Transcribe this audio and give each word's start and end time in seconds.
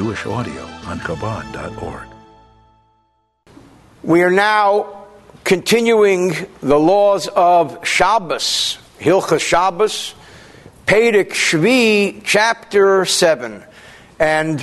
Jewish 0.00 0.24
audio 0.24 0.62
on 0.86 0.98
Chabad.org. 1.00 2.08
We 4.02 4.22
are 4.22 4.30
now 4.30 5.04
continuing 5.44 6.32
the 6.62 6.80
laws 6.80 7.28
of 7.28 7.86
Shabbos, 7.86 8.78
Hilchas 8.98 9.40
Shabbos, 9.40 10.14
Perek 10.86 11.32
Shvi, 11.32 12.22
chapter 12.24 13.04
7. 13.04 13.62
And 14.18 14.60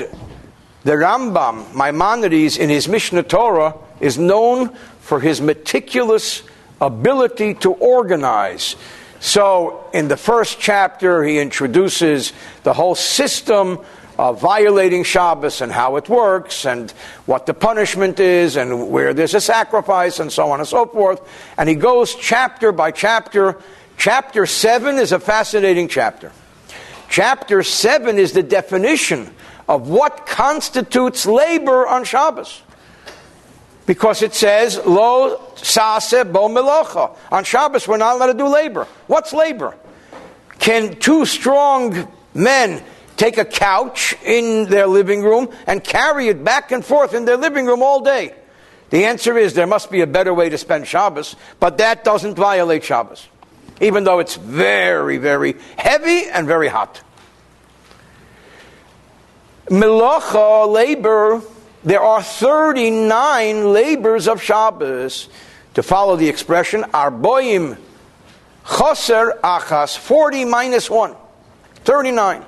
the 0.84 0.94
Rambam, 0.94 1.72
Maimonides, 1.72 2.58
in 2.58 2.72
his 2.72 2.88
Mishneh 2.88 3.28
Torah, 3.28 3.76
is 4.00 4.18
known 4.18 4.70
for 5.02 5.20
his 5.20 5.40
meticulous 5.40 6.42
ability 6.82 7.54
to 7.54 7.74
organize. 7.74 8.76
So, 9.20 9.88
in 9.94 10.08
the 10.08 10.18
first 10.18 10.60
chapter, 10.60 11.24
he 11.24 11.38
introduces 11.38 12.34
the 12.64 12.74
whole 12.74 12.96
system 12.96 13.86
violating 14.18 15.04
Shabbos 15.04 15.62
and 15.62 15.72
how 15.72 15.96
it 15.96 16.10
works 16.10 16.66
and 16.66 16.92
what 17.26 17.46
the 17.46 17.54
punishment 17.54 18.20
is 18.20 18.56
and 18.56 18.90
where 18.90 19.14
there's 19.14 19.36
a 19.36 19.42
sacrifice 19.42 20.20
and 20.20 20.32
so 20.32 20.52
on 20.52 20.60
and 20.60 20.68
so 20.68 20.86
forth. 20.88 21.22
And 21.58 21.70
he 21.70 21.76
goes 21.76 22.16
chapter 22.16 22.72
by 22.72 22.92
chapter. 22.92 23.58
Chapter 23.98 24.46
7 24.46 24.98
is 24.98 25.12
a 25.12 25.20
fascinating 25.20 25.88
chapter. 25.88 26.32
Chapter 27.10 27.64
7 27.64 28.18
is 28.18 28.34
the 28.34 28.44
definition 28.44 29.34
of 29.68 29.90
what 29.90 30.26
constitutes 30.26 31.26
labor 31.26 31.88
on 31.88 32.04
Shabbos. 32.04 32.64
Because 33.86 34.22
it 34.22 34.34
says, 34.34 34.78
Lo 34.86 35.54
sase 35.56 36.30
bo 36.32 36.50
melocha. 36.50 37.16
On 37.32 37.44
Shabbos, 37.44 37.88
we're 37.88 37.98
not 37.98 38.16
allowed 38.16 38.28
to 38.28 38.34
do 38.34 38.48
labor. 38.48 38.86
What's 39.08 39.32
labor? 39.32 39.78
Can 40.60 40.96
two 41.00 41.26
strong 41.26 42.12
men 42.34 42.84
take 43.18 43.38
a 43.38 43.46
couch 43.46 44.16
in 44.24 44.70
their 44.70 44.88
living 44.88 45.24
room 45.24 45.50
and 45.66 45.84
carry 45.84 46.28
it 46.28 46.44
back 46.44 46.72
and 46.72 46.86
forth 46.86 47.14
in 47.14 47.26
their 47.26 47.38
living 47.38 47.66
room 47.66 47.82
all 47.82 48.02
day? 48.02 48.34
The 48.90 49.06
answer 49.06 49.38
is 49.38 49.54
there 49.54 49.68
must 49.68 49.92
be 49.92 50.02
a 50.02 50.08
better 50.08 50.34
way 50.34 50.50
to 50.50 50.58
spend 50.58 50.88
Shabbos, 50.88 51.36
but 51.60 51.80
that 51.80 52.04
doesn't 52.04 52.36
violate 52.36 52.84
Shabbos, 52.84 53.28
even 53.82 54.06
though 54.06 54.20
it's 54.20 54.36
very, 54.36 55.18
very 55.18 55.56
heavy 55.78 56.30
and 56.30 56.48
very 56.48 56.70
hot. 56.70 57.02
Melacha, 59.66 60.72
labor, 60.72 61.42
there 61.84 62.02
are 62.02 62.24
39 62.24 63.74
labors 63.74 64.28
of 64.28 64.42
Shabbos. 64.42 65.28
To 65.74 65.84
follow 65.84 66.16
the 66.16 66.28
expression, 66.28 66.84
arboim 66.84 67.78
choser 68.66 69.40
achas, 69.42 69.98
40 69.98 70.46
minus 70.46 70.90
1. 70.90 71.16
39. 71.84 72.46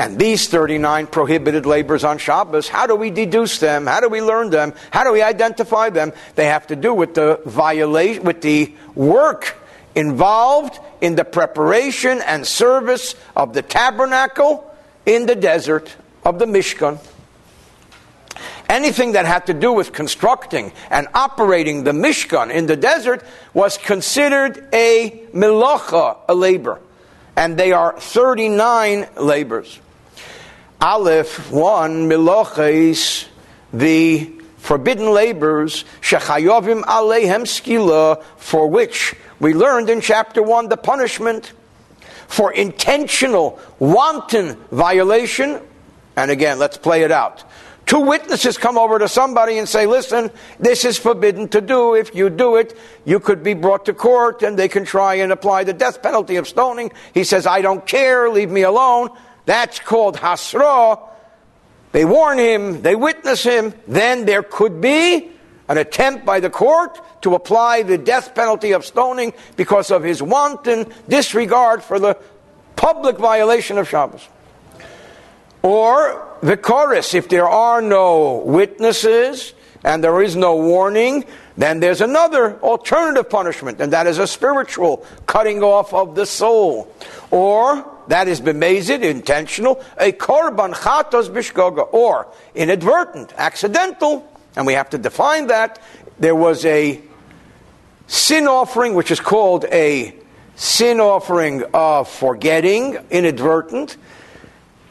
And 0.00 0.18
these 0.18 0.48
39 0.48 1.08
prohibited 1.08 1.66
labors 1.66 2.04
on 2.04 2.16
Shabbos, 2.16 2.68
how 2.68 2.86
do 2.86 2.96
we 2.96 3.10
deduce 3.10 3.58
them? 3.58 3.86
How 3.86 4.00
do 4.00 4.08
we 4.08 4.22
learn 4.22 4.48
them? 4.48 4.72
How 4.90 5.04
do 5.04 5.12
we 5.12 5.20
identify 5.20 5.90
them? 5.90 6.14
They 6.36 6.46
have 6.46 6.68
to 6.68 6.76
do 6.76 6.94
with 6.94 7.12
the 7.12 7.38
violation, 7.44 8.24
with 8.24 8.40
the 8.40 8.72
work 8.94 9.58
involved 9.94 10.78
in 11.02 11.16
the 11.16 11.24
preparation 11.26 12.22
and 12.22 12.46
service 12.46 13.14
of 13.36 13.52
the 13.52 13.60
tabernacle 13.60 14.74
in 15.04 15.26
the 15.26 15.34
desert 15.34 15.94
of 16.24 16.38
the 16.38 16.46
Mishkan. 16.46 16.98
Anything 18.70 19.12
that 19.12 19.26
had 19.26 19.44
to 19.48 19.52
do 19.52 19.70
with 19.70 19.92
constructing 19.92 20.72
and 20.88 21.08
operating 21.12 21.84
the 21.84 21.92
Mishkan 21.92 22.50
in 22.50 22.64
the 22.64 22.76
desert 22.76 23.22
was 23.52 23.76
considered 23.76 24.66
a 24.72 25.26
milacha, 25.34 26.16
a 26.26 26.34
labor. 26.34 26.80
And 27.36 27.58
they 27.58 27.72
are 27.72 28.00
39 28.00 29.06
labors. 29.18 29.78
Aleph, 30.80 31.50
one, 31.50 32.08
milachis, 32.08 33.26
the 33.72 34.32
forbidden 34.56 35.12
labors, 35.12 35.84
shechayovim 36.00 36.82
alehem 36.84 37.42
skila, 37.42 38.22
for 38.38 38.66
which 38.66 39.14
we 39.40 39.52
learned 39.52 39.90
in 39.90 40.00
chapter 40.00 40.42
1 40.42 40.68
the 40.68 40.78
punishment 40.78 41.52
for 42.28 42.52
intentional, 42.52 43.58
wanton 43.78 44.56
violation. 44.70 45.60
And 46.16 46.30
again, 46.30 46.58
let's 46.58 46.78
play 46.78 47.02
it 47.02 47.10
out. 47.10 47.44
Two 47.84 48.00
witnesses 48.00 48.56
come 48.56 48.78
over 48.78 49.00
to 49.00 49.08
somebody 49.08 49.58
and 49.58 49.68
say, 49.68 49.86
listen, 49.86 50.30
this 50.60 50.84
is 50.84 50.96
forbidden 50.96 51.48
to 51.48 51.60
do. 51.60 51.94
If 51.94 52.14
you 52.14 52.30
do 52.30 52.56
it, 52.56 52.78
you 53.04 53.18
could 53.18 53.42
be 53.42 53.52
brought 53.52 53.86
to 53.86 53.94
court 53.94 54.42
and 54.42 54.56
they 54.56 54.68
can 54.68 54.84
try 54.84 55.16
and 55.16 55.32
apply 55.32 55.64
the 55.64 55.72
death 55.72 56.00
penalty 56.00 56.36
of 56.36 56.46
stoning. 56.46 56.92
He 57.12 57.24
says, 57.24 57.46
I 57.46 57.62
don't 57.62 57.84
care, 57.84 58.30
leave 58.30 58.50
me 58.50 58.62
alone. 58.62 59.10
That's 59.46 59.80
called 59.80 60.16
hasra. 60.16 61.00
They 61.92 62.04
warn 62.04 62.38
him, 62.38 62.82
they 62.82 62.94
witness 62.94 63.42
him, 63.42 63.74
then 63.88 64.24
there 64.24 64.42
could 64.42 64.80
be 64.80 65.32
an 65.68 65.78
attempt 65.78 66.24
by 66.24 66.40
the 66.40 66.50
court 66.50 67.00
to 67.22 67.34
apply 67.34 67.82
the 67.82 67.98
death 67.98 68.34
penalty 68.34 68.72
of 68.72 68.84
stoning 68.84 69.32
because 69.56 69.90
of 69.90 70.02
his 70.02 70.22
wanton 70.22 70.86
disregard 71.08 71.82
for 71.82 71.98
the 71.98 72.16
public 72.76 73.18
violation 73.18 73.78
of 73.78 73.88
Shabbos. 73.88 74.28
Or 75.62 76.26
the 76.42 76.56
chorus, 76.56 77.14
if 77.14 77.28
there 77.28 77.48
are 77.48 77.82
no 77.82 78.38
witnesses 78.38 79.52
and 79.84 80.02
there 80.02 80.22
is 80.22 80.36
no 80.36 80.56
warning, 80.56 81.24
then 81.56 81.80
there's 81.80 82.00
another 82.00 82.58
alternative 82.60 83.28
punishment, 83.28 83.80
and 83.80 83.92
that 83.92 84.06
is 84.06 84.18
a 84.18 84.26
spiritual 84.26 85.04
cutting 85.26 85.62
off 85.62 85.92
of 85.92 86.14
the 86.14 86.24
soul. 86.24 86.92
Or, 87.30 87.86
that 88.10 88.28
is 88.28 88.40
bemazed, 88.40 88.90
intentional, 88.90 89.82
a 89.98 90.12
korban 90.12 90.74
chatos 90.74 91.28
bishgoga, 91.28 91.92
or 91.92 92.28
inadvertent, 92.54 93.32
accidental, 93.36 94.26
and 94.56 94.66
we 94.66 94.74
have 94.74 94.90
to 94.90 94.98
define 94.98 95.46
that. 95.48 95.80
There 96.18 96.34
was 96.34 96.64
a 96.64 97.00
sin 98.06 98.46
offering, 98.46 98.94
which 98.94 99.10
is 99.10 99.20
called 99.20 99.64
a 99.66 100.14
sin 100.56 101.00
offering 101.00 101.62
of 101.72 102.08
forgetting, 102.08 102.98
inadvertent. 103.10 103.96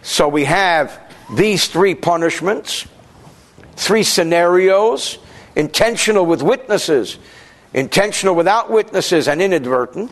So 0.01 0.27
we 0.27 0.45
have 0.45 0.99
these 1.35 1.67
three 1.67 1.95
punishments, 1.95 2.87
three 3.75 4.03
scenarios 4.03 5.19
intentional 5.55 6.25
with 6.25 6.41
witnesses, 6.41 7.17
intentional 7.73 8.33
without 8.33 8.71
witnesses, 8.71 9.27
and 9.27 9.41
inadvertent. 9.41 10.11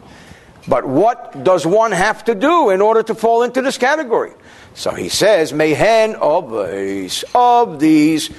But 0.67 0.85
what 0.85 1.44
does 1.44 1.66
one 1.66 1.91
have 1.94 2.25
to 2.25 2.35
do 2.35 2.69
in 2.72 2.81
order 2.81 3.01
to 3.03 3.16
fall 3.16 3.44
into 3.44 3.61
this 3.61 3.78
category? 3.78 4.33
So 4.73 4.91
he 4.91 5.09
says, 5.09 5.53
Mehen 5.53 6.16
of 6.16 7.79
these, 7.79 8.29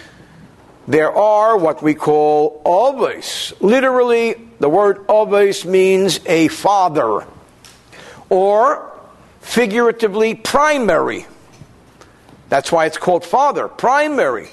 there 0.87 1.11
are 1.13 1.57
what 1.57 1.83
we 1.83 1.95
call 1.95 2.63
oves. 2.65 3.53
Literally, 3.61 4.49
the 4.61 4.69
word 4.69 5.05
oves 5.09 5.65
means 5.65 6.21
a 6.27 6.49
father, 6.49 7.27
or 8.29 8.93
figuratively, 9.41 10.35
primary. 10.35 11.27
That's 12.51 12.71
why 12.71 12.87
it's 12.87 12.99
called 12.99 13.25
father, 13.25 13.69
primary. 13.69 14.49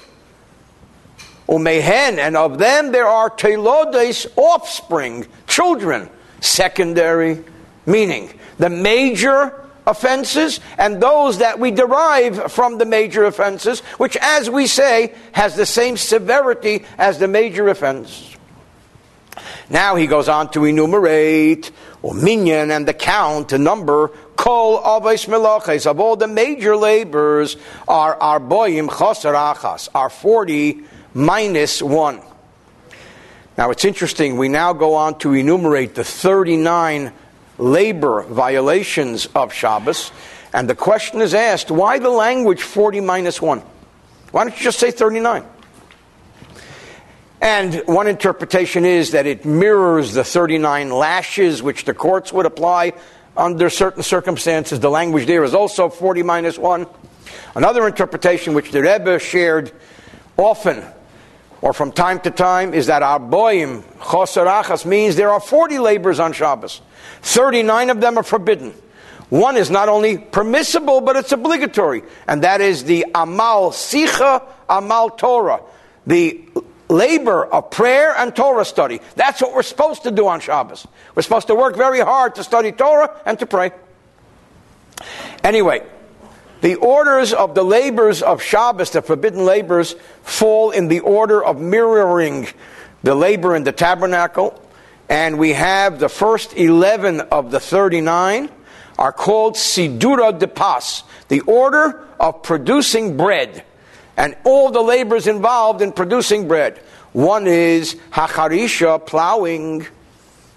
Umehen, 1.48 2.18
and 2.18 2.36
of 2.36 2.58
them 2.58 2.90
there 2.90 3.06
are 3.06 3.30
telodes, 3.30 4.26
offspring, 4.36 5.26
children, 5.46 6.10
secondary, 6.40 7.44
meaning 7.86 8.32
the 8.58 8.68
major 8.68 9.62
offenses 9.86 10.60
and 10.78 11.00
those 11.00 11.38
that 11.38 11.58
we 11.58 11.70
derive 11.70 12.52
from 12.52 12.78
the 12.78 12.84
major 12.84 13.24
offenses, 13.24 13.80
which, 13.98 14.16
as 14.20 14.50
we 14.50 14.66
say, 14.66 15.14
has 15.32 15.54
the 15.54 15.66
same 15.66 15.96
severity 15.96 16.84
as 16.98 17.18
the 17.18 17.28
major 17.28 17.68
offense. 17.68 18.36
Now 19.70 19.96
he 19.96 20.06
goes 20.06 20.28
on 20.28 20.50
to 20.52 20.64
enumerate, 20.64 21.70
or 22.02 22.14
minyan 22.14 22.70
and 22.70 22.86
the 22.86 22.94
count, 22.94 23.48
the 23.48 23.58
number, 23.58 24.08
kol 24.36 24.78
aves 24.78 25.26
meloches, 25.26 25.86
of 25.86 25.98
all 25.98 26.16
the 26.16 26.28
major 26.28 26.76
labors 26.76 27.56
are 27.88 28.16
arboim 28.18 28.88
chaser 28.88 29.32
achas, 29.32 29.88
are 29.94 30.10
40 30.10 30.82
minus 31.14 31.82
1. 31.82 32.20
Now 33.58 33.70
it's 33.70 33.84
interesting, 33.84 34.36
we 34.36 34.48
now 34.48 34.72
go 34.72 34.94
on 34.94 35.18
to 35.20 35.32
enumerate 35.32 35.94
the 35.94 36.04
39 36.04 37.12
labor 37.58 38.22
violations 38.22 39.26
of 39.34 39.52
Shabbos, 39.52 40.10
and 40.52 40.68
the 40.68 40.74
question 40.74 41.20
is 41.20 41.34
asked 41.34 41.70
why 41.70 41.98
the 41.98 42.10
language 42.10 42.62
40 42.62 43.00
minus 43.00 43.40
1? 43.40 43.62
Why 44.30 44.44
don't 44.44 44.56
you 44.56 44.64
just 44.64 44.78
say 44.78 44.90
39? 44.90 45.44
And 47.40 47.82
one 47.86 48.06
interpretation 48.06 48.84
is 48.84 49.10
that 49.12 49.26
it 49.26 49.44
mirrors 49.44 50.14
the 50.14 50.24
39 50.24 50.90
lashes 50.90 51.62
which 51.62 51.84
the 51.84 51.94
courts 51.94 52.32
would 52.32 52.46
apply 52.46 52.94
under 53.36 53.68
certain 53.68 54.02
circumstances. 54.02 54.80
The 54.80 54.90
language 54.90 55.26
there 55.26 55.44
is 55.44 55.54
also 55.54 55.88
40 55.88 56.22
minus 56.22 56.58
1. 56.58 56.86
Another 57.54 57.86
interpretation, 57.86 58.54
which 58.54 58.70
the 58.70 58.82
Rebbe 58.82 59.18
shared 59.18 59.72
often 60.36 60.84
or 61.62 61.72
from 61.72 61.92
time 61.92 62.20
to 62.20 62.30
time, 62.30 62.74
is 62.74 62.86
that 62.86 63.02
arboim 63.02 63.82
chosarachas 63.98 64.84
means 64.84 65.16
there 65.16 65.30
are 65.30 65.40
40 65.40 65.78
labors 65.78 66.20
on 66.20 66.32
Shabbos. 66.32 66.80
39 67.22 67.90
of 67.90 68.00
them 68.00 68.18
are 68.18 68.22
forbidden. 68.22 68.74
One 69.28 69.56
is 69.56 69.70
not 69.70 69.88
only 69.88 70.18
permissible, 70.18 71.00
but 71.00 71.16
it's 71.16 71.32
obligatory, 71.32 72.02
and 72.28 72.44
that 72.44 72.60
is 72.60 72.84
the 72.84 73.06
Amal 73.14 73.72
Sicha, 73.72 74.42
Amal 74.68 75.10
Torah, 75.10 75.62
the 76.06 76.40
labor 76.88 77.44
of 77.44 77.70
prayer 77.70 78.14
and 78.16 78.34
Torah 78.34 78.64
study. 78.64 79.00
That's 79.16 79.42
what 79.42 79.52
we're 79.52 79.64
supposed 79.64 80.04
to 80.04 80.12
do 80.12 80.28
on 80.28 80.38
Shabbos. 80.38 80.86
We're 81.14 81.22
supposed 81.22 81.48
to 81.48 81.56
work 81.56 81.76
very 81.76 82.00
hard 82.00 82.36
to 82.36 82.44
study 82.44 82.70
Torah 82.70 83.20
and 83.26 83.38
to 83.40 83.46
pray. 83.46 83.72
Anyway, 85.42 85.84
the 86.60 86.76
orders 86.76 87.32
of 87.32 87.54
the 87.54 87.62
labors 87.62 88.22
of 88.22 88.42
Shabbos, 88.42 88.90
the 88.90 89.02
forbidden 89.02 89.44
labors, 89.44 89.94
fall 90.22 90.70
in 90.70 90.88
the 90.88 91.00
order 91.00 91.42
of 91.44 91.60
mirroring 91.60 92.48
the 93.02 93.14
labor 93.14 93.54
in 93.54 93.64
the 93.64 93.72
tabernacle. 93.72 94.62
And 95.08 95.38
we 95.38 95.52
have 95.52 95.98
the 95.98 96.08
first 96.08 96.54
11 96.56 97.20
of 97.20 97.50
the 97.50 97.60
39 97.60 98.50
are 98.98 99.12
called 99.12 99.54
Sidura 99.54 100.36
de 100.36 100.48
Pas, 100.48 101.04
the 101.28 101.40
order 101.40 102.06
of 102.18 102.42
producing 102.42 103.16
bread 103.16 103.64
and 104.16 104.36
all 104.44 104.70
the 104.70 104.80
labors 104.80 105.26
involved 105.26 105.82
in 105.82 105.92
producing 105.92 106.48
bread. 106.48 106.78
One 107.12 107.46
is 107.46 107.96
hacharisha, 108.12 109.04
plowing. 109.06 109.86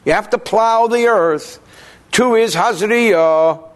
You 0.05 0.13
have 0.13 0.29
to 0.31 0.37
plow 0.37 0.87
the 0.87 1.07
earth. 1.07 1.59
Two 2.11 2.35
is 2.35 2.55
hazriya, 2.55 3.68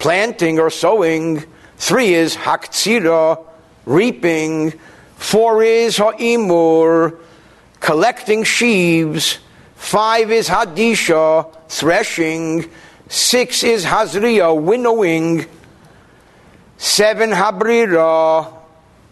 planting 0.00 0.58
or 0.58 0.70
sowing. 0.70 1.44
Three 1.76 2.14
is 2.14 2.34
haktsira, 2.34 3.44
reaping. 3.86 4.72
Four 5.16 5.62
is 5.62 5.98
ha'imur, 5.98 7.18
collecting 7.78 8.42
sheaves. 8.42 9.38
Five 9.76 10.32
is 10.32 10.48
hadisha, 10.48 11.54
threshing. 11.68 12.68
Six 13.08 13.62
is 13.62 13.84
hazriya, 13.84 14.60
winnowing. 14.60 15.46
Seven 16.78 17.30
habrira, 17.30 18.52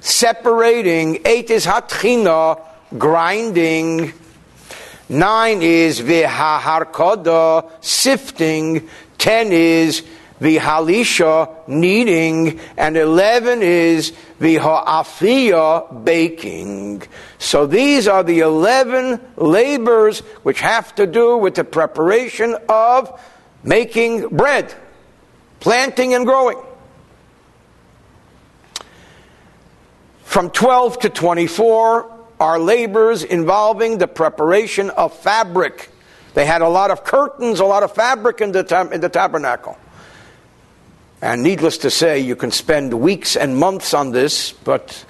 separating. 0.01 1.21
Eight 1.25 1.51
is 1.51 1.67
hatchina, 1.67 2.61
grinding. 2.97 4.15
Nine 5.11 5.63
is 5.63 6.01
vihaharkoda, 6.01 7.71
sifting. 7.83 8.89
Ten 9.19 9.53
is 9.53 10.03
vihalisha, 10.41 11.69
kneading. 11.69 12.61
And 12.77 12.97
eleven 12.97 13.63
is 13.63 14.13
viha'afiyah, 14.41 16.05
baking. 16.05 17.03
So 17.39 17.67
these 17.67 18.09
are 18.09 18.23
the 18.23 18.41
eleven 18.41 19.21
labors 19.37 20.21
which 20.43 20.61
have 20.61 20.95
to 20.97 21.07
do 21.07 21.37
with 21.37 21.55
the 21.55 21.65
preparation 21.65 22.57
of 22.69 23.21
making 23.63 24.29
bread, 24.29 24.75
planting 25.61 26.15
and 26.15 26.25
growing. 26.25 26.59
From 30.29 30.51
12 30.51 30.99
to 31.01 31.09
24 31.09 32.19
are 32.39 32.59
labors 32.59 33.25
involving 33.25 33.99
the 33.99 34.07
preparation 34.07 34.91
of 34.91 35.17
fabric. 35.17 35.91
They 36.35 36.45
had 36.45 36.61
a 36.61 36.69
lot 36.69 36.91
of 36.91 37.03
curtains, 37.03 37.61
a 37.61 37.65
lot 37.65 37.83
of 37.83 37.95
fabric 37.95 38.41
in 38.41 38.53
the, 38.53 38.91
in 38.93 39.01
the 39.01 39.09
tabernacle. 39.09 39.77
And 41.21 41.43
needless 41.43 41.79
to 41.79 41.91
say, 41.91 42.21
you 42.21 42.37
can 42.37 42.51
spend 42.51 42.95
weeks 42.95 43.37
and 43.37 43.57
months 43.57 43.93
on 43.93 44.13
this, 44.13 44.53
but 44.53 45.05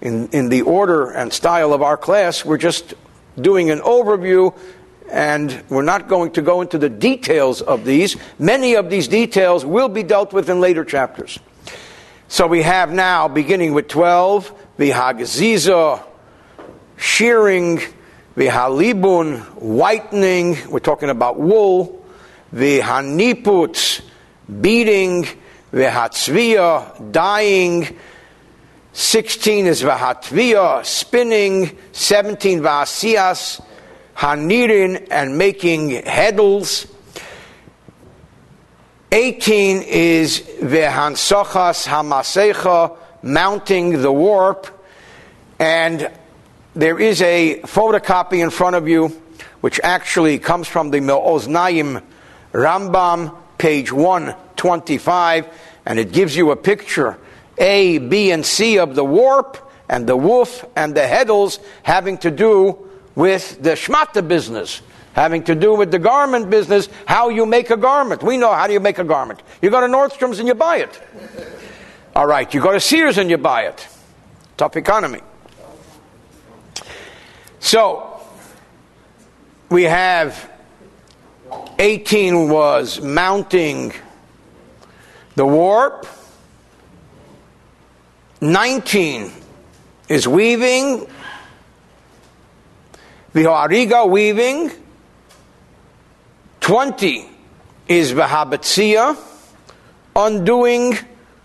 in, 0.00 0.28
in 0.28 0.48
the 0.48 0.62
order 0.62 1.10
and 1.10 1.32
style 1.32 1.72
of 1.72 1.82
our 1.82 1.96
class, 1.96 2.44
we're 2.44 2.58
just 2.58 2.94
doing 3.40 3.70
an 3.70 3.80
overview 3.80 4.56
and 5.10 5.62
we're 5.68 5.82
not 5.82 6.08
going 6.08 6.32
to 6.32 6.42
go 6.42 6.62
into 6.62 6.78
the 6.78 6.88
details 6.88 7.60
of 7.60 7.84
these. 7.84 8.16
Many 8.38 8.76
of 8.76 8.88
these 8.88 9.08
details 9.08 9.64
will 9.64 9.88
be 9.88 10.02
dealt 10.02 10.32
with 10.32 10.48
in 10.48 10.60
later 10.60 10.84
chapters. 10.84 11.38
So 12.28 12.46
we 12.46 12.62
have 12.62 12.92
now, 12.92 13.28
beginning 13.28 13.74
with 13.74 13.88
12, 13.88 14.54
the 14.78 14.90
Vihagziza, 14.90 16.02
shearing, 16.96 17.80
Vihalibun, 18.36 19.40
whitening, 19.56 20.56
we're 20.70 20.78
talking 20.78 21.10
about 21.10 21.38
wool, 21.38 22.06
Vihaniput, 22.54 24.00
beating, 24.60 25.26
Vihatzvia, 25.72 27.12
dying. 27.12 27.96
16 28.92 29.66
is 29.66 29.82
Vahatvia, 29.82 30.84
spinning, 30.84 31.76
17 31.92 32.60
Vahasias, 32.60 33.64
Hanirin, 34.16 35.08
and 35.10 35.38
making 35.38 36.02
heddles, 36.02 36.92
18 39.14 39.82
is 39.82 40.40
Vehansochas 40.40 41.86
Hamasecha, 41.86 42.96
mounting 43.22 44.00
the 44.00 44.10
warp. 44.10 44.66
And 45.58 46.10
there 46.74 46.98
is 46.98 47.20
a 47.20 47.60
photocopy 47.60 48.42
in 48.42 48.48
front 48.48 48.74
of 48.74 48.88
you, 48.88 49.08
which 49.60 49.78
actually 49.84 50.38
comes 50.38 50.66
from 50.66 50.90
the 50.90 51.00
Moznaim 51.00 52.02
Rambam, 52.54 53.36
page 53.58 53.92
125, 54.62 55.46
and 55.86 55.98
it 55.98 56.12
gives 56.12 56.36
you 56.36 56.50
a 56.50 56.56
picture 56.56 57.18
A, 57.58 57.98
B, 57.98 58.30
and 58.30 58.44
C 58.44 58.78
of 58.78 58.94
the 58.94 59.04
warp 59.04 59.58
and 59.88 60.06
the 60.06 60.16
woof 60.16 60.64
and 60.76 60.94
the 60.94 61.00
heddles 61.00 61.58
having 61.82 62.18
to 62.18 62.30
do 62.30 62.90
with 63.14 63.62
the 63.62 63.72
shmata 63.72 64.26
business 64.26 64.80
having 65.12 65.42
to 65.44 65.54
do 65.54 65.74
with 65.74 65.90
the 65.90 65.98
garment 65.98 66.50
business, 66.50 66.88
how 67.06 67.28
you 67.28 67.46
make 67.46 67.70
a 67.70 67.76
garment. 67.76 68.22
We 68.22 68.36
know 68.36 68.52
how 68.52 68.66
do 68.66 68.72
you 68.72 68.80
make 68.80 68.98
a 68.98 69.04
garment. 69.04 69.42
You 69.60 69.70
go 69.70 69.80
to 69.80 69.86
Nordstrom's 69.86 70.38
and 70.38 70.48
you 70.48 70.54
buy 70.54 70.78
it. 70.78 71.00
All 72.14 72.26
right, 72.26 72.52
you 72.52 72.60
go 72.60 72.72
to 72.72 72.80
Sears 72.80 73.18
and 73.18 73.30
you 73.30 73.38
buy 73.38 73.66
it. 73.66 73.86
Tough 74.56 74.76
economy. 74.76 75.20
So, 77.60 78.20
we 79.70 79.84
have 79.84 80.50
18 81.78 82.48
was 82.48 83.00
mounting 83.00 83.92
the 85.34 85.46
warp. 85.46 86.06
19 88.40 89.32
is 90.08 90.26
weaving. 90.26 91.06
Vihoariga 93.34 94.08
weaving. 94.08 94.70
20 96.60 97.28
is 97.88 98.12
Vahabatzia, 98.12 99.16
undoing 100.14 100.96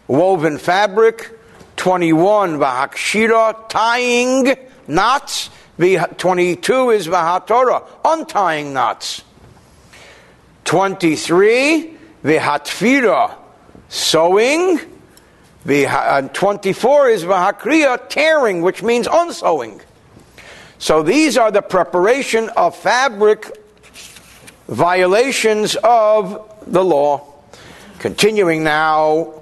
woven 0.08 0.58
fabric. 0.58 1.32
21 1.78 2.58
Vahakshira, 2.58 3.70
tying 3.70 4.56
knots. 4.88 5.50
22 5.78 6.90
is 6.90 7.08
Vahatora, 7.08 7.88
untying 8.04 8.74
knots. 8.74 9.24
23 10.66 11.98
Vihatfira, 12.24 13.36
sewing. 13.90 14.80
And 15.66 16.30
uh, 16.30 16.34
24 16.34 17.10
is 17.10 17.24
Vahakriya, 17.26 18.08
tearing, 18.10 18.62
which 18.62 18.82
means 18.82 19.08
unsewing. 19.12 19.82
So 20.80 21.04
these 21.04 21.38
are 21.38 21.52
the 21.52 21.62
preparation 21.62 22.50
of 22.56 22.76
fabric 22.76 23.52
violations 24.68 25.76
of 25.84 26.56
the 26.68 26.84
law. 26.84 27.34
Continuing 28.00 28.64
now 28.64 29.42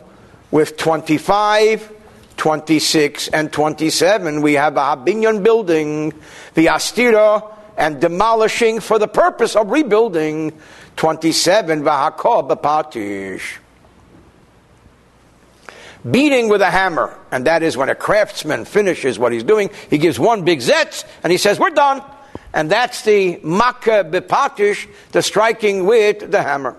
with 0.49 0.77
25, 0.77 1.91
26, 2.37 3.27
and 3.29 3.51
27, 3.51 4.41
we 4.41 4.53
have 4.53 4.77
a 4.77 4.79
Habinyan 4.79 5.43
building, 5.43 6.13
the 6.53 6.67
Astira, 6.67 7.53
and 7.77 7.99
demolishing 7.99 8.79
for 8.79 8.97
the 8.97 9.07
purpose 9.07 9.55
of 9.55 9.69
rebuilding. 9.69 10.57
27, 10.95 11.83
Vahakob 11.83 12.49
Patish. 12.61 13.57
Beating 16.09 16.49
with 16.49 16.61
a 16.61 16.69
hammer, 16.69 17.17
and 17.31 17.47
that 17.47 17.63
is 17.63 17.75
when 17.75 17.89
a 17.89 17.95
craftsman 17.95 18.65
finishes 18.65 19.17
what 19.17 19.31
he's 19.31 19.43
doing, 19.43 19.71
he 19.89 19.97
gives 19.97 20.19
one 20.19 20.43
big 20.43 20.59
zetz, 20.59 21.03
and 21.23 21.31
he 21.31 21.37
says, 21.37 21.59
We're 21.59 21.71
done 21.71 22.01
and 22.55 22.71
that's 22.71 23.01
the 23.01 23.37
makkah 23.43 24.05
bepatish, 24.05 24.87
the 25.11 25.21
striking 25.21 25.85
with 25.85 26.31
the 26.31 26.41
hammer. 26.41 26.77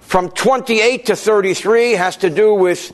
From 0.00 0.28
28 0.28 1.06
to 1.06 1.16
33 1.16 1.92
has 1.92 2.18
to 2.18 2.28
do 2.28 2.52
with 2.52 2.92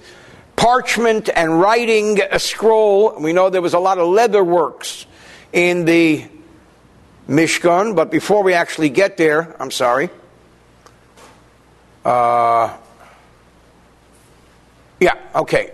parchment 0.54 1.28
and 1.34 1.60
writing 1.60 2.20
a 2.30 2.38
scroll. 2.38 3.18
We 3.18 3.32
know 3.32 3.50
there 3.50 3.60
was 3.60 3.74
a 3.74 3.80
lot 3.80 3.98
of 3.98 4.06
leather 4.06 4.44
works 4.44 5.04
in 5.52 5.84
the 5.84 6.26
Mishkan, 7.28 7.96
but 7.96 8.12
before 8.12 8.44
we 8.44 8.54
actually 8.54 8.90
get 8.90 9.16
there, 9.16 9.56
I'm 9.60 9.72
sorry. 9.72 10.10
Uh, 12.04 12.76
yeah, 15.00 15.14
okay. 15.34 15.72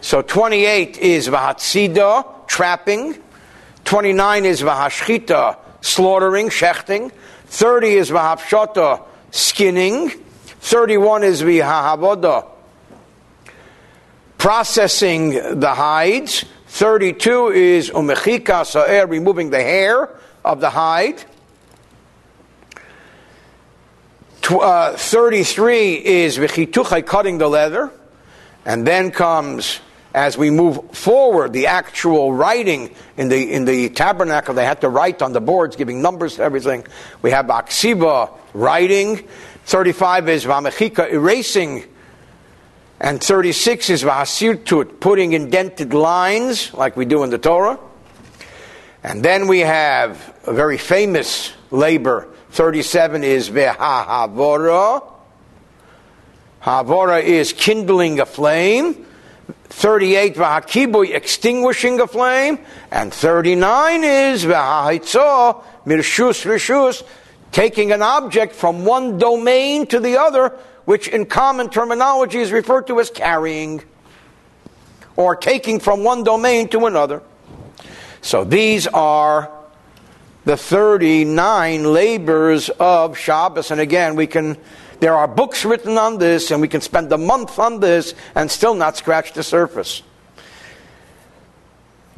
So 0.00 0.22
28 0.22 0.98
is 0.98 1.28
Vahatsida, 1.28 2.46
trapping. 2.46 3.16
29 3.84 4.44
is 4.44 4.62
Vahashchita, 4.62 5.58
slaughtering, 5.80 6.48
shechting. 6.48 7.12
30 7.46 7.88
is 7.88 8.10
Vahapshota, 8.10 9.04
skinning. 9.30 10.10
31 10.62 11.24
is 11.24 11.42
v'hahavoda, 11.42 12.46
processing 14.38 15.58
the 15.58 15.74
hides. 15.74 16.44
32 16.68 17.48
is 17.48 17.90
umechika 17.90 18.64
sa'er, 18.64 19.08
removing 19.08 19.50
the 19.50 19.60
hair 19.60 20.08
of 20.44 20.60
the 20.60 20.70
hide. 20.70 21.24
Uh, 24.48 24.96
33 24.96 25.94
is 25.94 26.38
v'chituchai, 26.38 27.04
cutting 27.04 27.38
the 27.38 27.48
leather. 27.48 27.90
And 28.64 28.86
then 28.86 29.10
comes, 29.10 29.80
as 30.14 30.38
we 30.38 30.50
move 30.50 30.90
forward, 30.92 31.52
the 31.52 31.66
actual 31.66 32.32
writing 32.32 32.94
in 33.16 33.28
the, 33.28 33.52
in 33.52 33.64
the 33.64 33.88
tabernacle. 33.88 34.54
They 34.54 34.64
had 34.64 34.80
to 34.82 34.88
write 34.88 35.22
on 35.22 35.32
the 35.32 35.40
boards, 35.40 35.76
giving 35.76 36.02
numbers 36.02 36.36
to 36.36 36.42
everything. 36.42 36.86
We 37.22 37.30
have 37.30 37.46
aksiba, 37.46 38.30
writing. 38.54 39.26
35 39.64 40.28
is 40.28 40.44
v'amechika, 40.44 41.12
erasing. 41.12 41.84
And 43.00 43.22
36 43.22 43.90
is 43.90 44.04
v'hasirtut, 44.04 45.00
putting 45.00 45.32
indented 45.32 45.92
lines, 45.92 46.72
like 46.72 46.96
we 46.96 47.04
do 47.04 47.24
in 47.24 47.30
the 47.30 47.38
Torah. 47.38 47.78
And 49.02 49.24
then 49.24 49.48
we 49.48 49.60
have 49.60 50.38
a 50.44 50.52
very 50.52 50.78
famous 50.78 51.52
labor. 51.72 52.28
37 52.50 53.24
is 53.24 53.50
v'hahavora. 53.50 55.11
Havora 56.62 57.22
is 57.22 57.52
kindling 57.52 58.20
a 58.20 58.26
flame. 58.26 59.06
38, 59.64 60.36
v'hakibui, 60.36 61.14
extinguishing 61.14 61.98
a 62.00 62.06
flame. 62.06 62.58
And 62.90 63.12
39 63.12 64.04
is 64.04 64.44
v'hahitzah, 64.44 65.64
mirshus 65.86 66.44
rishus, 66.44 67.02
taking 67.50 67.90
an 67.90 68.02
object 68.02 68.54
from 68.54 68.84
one 68.84 69.18
domain 69.18 69.86
to 69.86 69.98
the 69.98 70.18
other, 70.18 70.56
which 70.84 71.08
in 71.08 71.26
common 71.26 71.68
terminology 71.68 72.38
is 72.38 72.52
referred 72.52 72.86
to 72.86 73.00
as 73.00 73.10
carrying, 73.10 73.82
or 75.16 75.34
taking 75.34 75.80
from 75.80 76.04
one 76.04 76.22
domain 76.22 76.68
to 76.68 76.86
another. 76.86 77.22
So 78.20 78.44
these 78.44 78.86
are 78.86 79.50
the 80.44 80.56
39 80.56 81.92
labors 81.92 82.68
of 82.68 83.18
Shabbos. 83.18 83.70
And 83.70 83.80
again, 83.80 84.16
we 84.16 84.26
can 84.26 84.56
there 85.02 85.16
are 85.16 85.26
books 85.26 85.64
written 85.64 85.98
on 85.98 86.18
this, 86.18 86.52
and 86.52 86.60
we 86.60 86.68
can 86.68 86.80
spend 86.80 87.10
a 87.10 87.18
month 87.18 87.58
on 87.58 87.80
this 87.80 88.14
and 88.36 88.48
still 88.48 88.72
not 88.72 88.96
scratch 88.96 89.32
the 89.32 89.42
surface. 89.42 90.00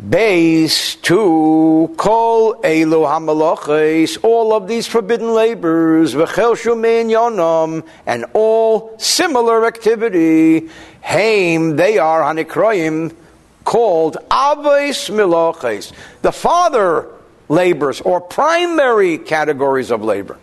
Base 0.06 0.96
to 0.96 1.94
kol 1.96 2.56
elu 2.56 3.08
hamaloches, 3.08 4.22
all 4.22 4.52
of 4.52 4.68
these 4.68 4.86
forbidden 4.86 5.32
labors, 5.32 6.12
yonam, 6.14 7.86
and 8.04 8.26
all 8.34 8.98
similar 8.98 9.64
activity, 9.64 10.68
haim, 11.00 11.76
they 11.76 11.96
are 11.96 12.20
hanikroim, 12.20 13.16
called 13.64 14.18
aves 14.30 15.08
miloches, 15.08 15.90
the 16.20 16.32
father 16.32 17.08
labors, 17.48 18.02
or 18.02 18.20
primary 18.20 19.16
categories 19.16 19.90
of 19.90 20.04
labor. 20.04 20.38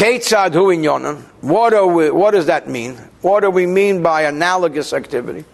Ketzad 0.00 0.54
hu 0.54 0.68
inyonan. 0.68 1.20
What, 1.42 1.74
what 2.14 2.30
does 2.30 2.46
that 2.46 2.66
mean? 2.66 2.94
What 3.20 3.40
do 3.40 3.50
we 3.50 3.66
mean 3.66 4.02
by 4.02 4.22
analogous 4.22 4.94
activity? 4.94 5.44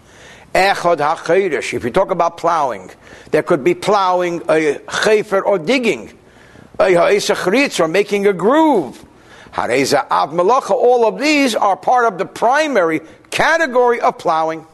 Echad 0.55 1.01
ha'cheirish. 1.01 1.75
If 1.75 1.83
you 1.83 1.91
talk 1.91 2.13
about 2.13 2.37
plowing, 2.37 2.93
there 3.33 3.43
could 3.43 3.65
be 3.65 3.75
plowing 3.75 4.43
a 4.49 4.79
chefer 5.03 5.45
or 5.45 5.59
digging, 5.59 6.17
a 6.79 6.97
or 6.97 7.89
making 7.89 8.29
a 8.29 8.33
groove. 8.33 9.05
Hareza 9.51 10.07
av 10.13 10.31
malacha. 10.31 10.71
All 10.71 11.09
of 11.09 11.19
these 11.19 11.57
are 11.57 11.77
part 11.77 12.07
of 12.07 12.17
the 12.17 12.25
primary 12.25 13.01
category 13.33 14.01
of 14.01 14.17
plowing. 14.17 14.65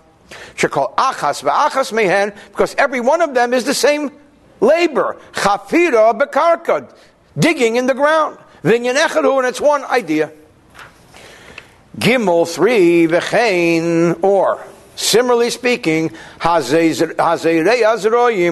Shekol 0.55 0.95
achas 0.97 1.43
va'achas 1.43 1.95
mehen, 1.95 2.35
because 2.51 2.75
every 2.75 3.01
one 3.01 3.23
of 3.23 3.33
them 3.33 3.55
is 3.55 3.65
the 3.65 3.73
same 3.73 4.11
labor. 4.61 5.19
Chafira 5.33 6.13
bekarkad, 6.21 6.95
digging 7.39 7.77
in 7.77 7.87
the 7.87 7.95
ground. 7.95 8.37
Vinyan 8.63 8.95
and 8.95 9.47
it's 9.47 9.61
one 9.61 9.85
idea. 9.85 10.31
Gimel 11.99 12.49
3, 12.49 13.09
V'chein, 13.09 14.23
or, 14.23 14.65
similarly 14.95 15.51
speaking, 15.51 16.13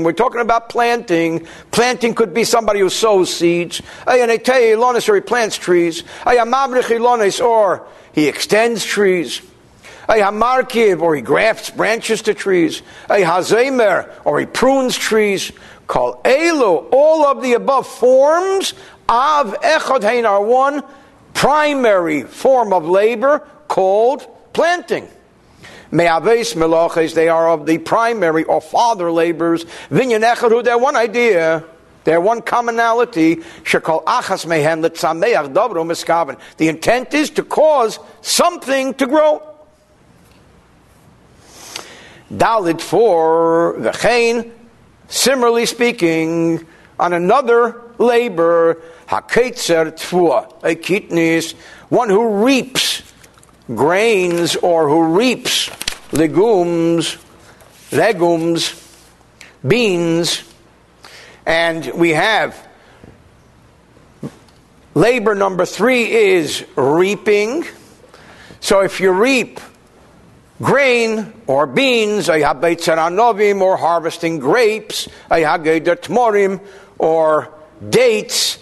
we're 0.02 0.12
talking 0.12 0.40
about 0.40 0.69
planting. 0.69 1.47
Planting 1.71 2.14
could 2.14 2.35
be 2.35 2.43
somebody 2.43 2.81
who 2.81 2.90
sows 2.90 3.33
seeds. 3.33 3.81
Or 4.07 4.17
he 4.17 5.21
plants 5.21 5.57
trees. 5.57 6.02
Or 7.40 7.87
he 8.12 8.29
extends 8.29 8.85
trees. 8.85 9.43
Or 10.09 11.14
he 11.14 11.23
grafts 11.23 11.71
branches 11.71 12.23
to 12.23 12.35
trees. 12.35 12.83
Or 13.09 14.40
he 14.40 14.47
prunes 14.47 14.99
trees. 14.99 15.52
Call 15.87 16.21
Elu, 16.23 16.88
all 16.93 17.25
of 17.26 17.43
the 17.43 17.55
above 17.55 17.87
forms 17.87 18.75
Av 19.11 19.57
Echad 19.61 20.05
Hein 20.05 20.25
are 20.25 20.40
one 20.40 20.85
primary 21.35 22.23
form 22.23 22.73
of 22.73 22.87
labor 22.87 23.40
called 23.67 24.25
planting. 24.52 25.09
Me'aves 25.90 26.55
meloches, 26.55 27.14
they 27.14 27.29
are 27.29 27.50
of 27.50 27.67
the 27.67 27.79
primary 27.79 28.45
or 28.45 28.61
father 28.61 29.11
labors. 29.11 29.64
Vinyan 29.90 30.23
Echad, 30.23 30.62
they're 30.62 30.79
one 30.79 30.95
idea. 30.95 31.64
They're 32.05 32.21
one 32.21 32.40
commonality. 32.40 33.37
Shekol 33.64 34.05
achas 34.05 34.47
mehen 34.47 34.81
letzameach 34.81 35.52
davro 35.52 35.85
miskaven. 35.85 36.38
The 36.57 36.69
intent 36.69 37.12
is 37.12 37.31
to 37.31 37.43
cause 37.43 37.99
something 38.23 38.95
to 38.95 39.07
grow. 39.09 39.43
Dalit 42.33 42.81
for 42.81 43.75
v'chein. 43.75 44.52
Similarly 45.09 45.67
speaking, 45.67 46.64
on 47.00 47.14
another 47.14 47.80
labor, 47.99 48.83
haketzer 49.09 49.92
tfua, 49.92 50.52
a 50.62 50.76
kitnis, 50.76 51.54
one 51.88 52.11
who 52.11 52.45
reaps 52.45 53.02
grains 53.75 54.54
or 54.57 54.88
who 54.88 55.16
reaps 55.16 55.71
legumes, 56.12 57.16
legumes, 57.90 58.75
beans, 59.66 60.42
and 61.47 61.90
we 61.95 62.11
have 62.11 62.69
labor 64.95 65.35
number 65.35 65.64
three 65.64 66.11
is 66.11 66.64
reaping. 66.76 67.64
So 68.61 68.80
if 68.80 69.00
you 69.00 69.11
reap 69.12 69.59
grain 70.61 71.33
or 71.47 71.66
beans, 71.66 72.28
or 73.62 73.76
harvesting 73.78 74.38
grapes, 74.38 75.09
or 77.00 77.52
dates, 77.88 78.59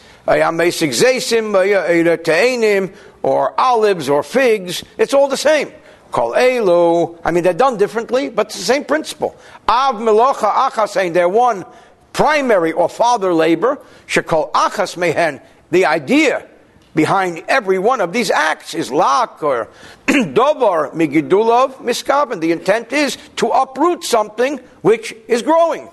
or 3.23 3.61
olives 3.61 4.09
or 4.09 4.23
figs, 4.23 4.85
it's 4.97 5.13
all 5.15 5.29
the 5.29 5.37
same. 5.37 5.73
Call 6.13 6.33
elu. 6.33 7.19
I 7.25 7.31
mean, 7.31 7.45
they're 7.45 7.53
done 7.53 7.77
differently, 7.77 8.31
but 8.31 8.47
it's 8.47 8.57
the 8.57 8.65
same 8.65 8.85
principle. 8.85 9.37
Av 9.69 9.97
melocha 9.97 10.51
achas, 10.51 10.91
saying 10.91 11.13
they're 11.13 11.29
one 11.29 11.65
primary 12.13 12.73
or 12.73 12.89
father 12.89 13.35
labor. 13.35 13.79
Shekol 14.07 14.53
achas 14.53 14.97
mehen. 14.97 15.41
The 15.71 15.87
idea 15.87 16.47
behind 16.95 17.45
every 17.49 17.79
one 17.79 18.01
of 18.01 18.13
these 18.13 18.31
acts 18.31 18.75
is 18.75 18.91
lak 18.91 19.43
or 19.43 19.69
dovar 20.07 20.91
migidulov 20.93 21.75
miskaven. 21.77 22.41
The 22.41 22.53
intent 22.53 22.93
is 22.93 23.19
to 23.37 23.49
uproot 23.49 24.05
something 24.05 24.59
which 24.81 25.15
is 25.27 25.43
growing. 25.43 25.91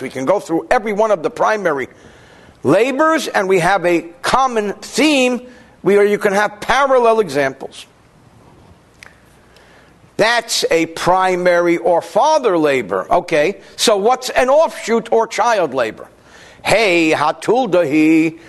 We 0.00 0.10
can 0.10 0.24
go 0.24 0.40
through 0.40 0.66
every 0.70 0.92
one 0.92 1.10
of 1.10 1.22
the 1.22 1.30
primary 1.30 1.88
labors, 2.62 3.28
and 3.28 3.48
we 3.48 3.60
have 3.60 3.84
a 3.86 4.02
common 4.22 4.72
theme 4.74 5.48
where 5.82 6.04
you 6.04 6.18
can 6.18 6.32
have 6.32 6.60
parallel 6.60 7.20
examples. 7.20 7.86
That's 10.16 10.64
a 10.68 10.86
primary 10.86 11.76
or 11.78 12.02
father 12.02 12.58
labor. 12.58 13.06
Okay, 13.08 13.60
so 13.76 13.96
what's 13.96 14.30
an 14.30 14.48
offshoot 14.48 15.12
or 15.12 15.28
child 15.28 15.74
labor? 15.74 16.08
Hey, 16.64 17.12
hatuldahi, 17.12 18.40